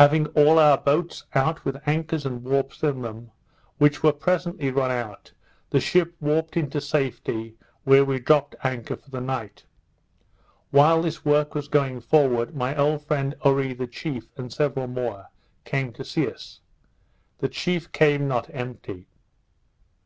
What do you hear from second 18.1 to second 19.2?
not empty.